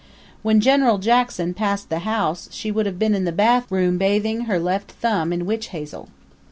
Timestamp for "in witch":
5.31-5.67